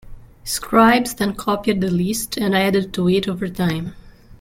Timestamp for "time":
3.47-3.93